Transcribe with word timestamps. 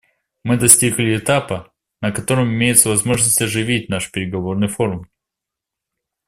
Мы 0.43 0.57
достигли 0.57 1.15
этапа, 1.15 1.71
на 2.01 2.11
котором 2.11 2.49
имеется 2.51 2.89
возможность 2.89 3.39
оживить 3.39 3.87
наш 3.87 4.09
переговорный 4.09 4.67
форум. 4.67 5.05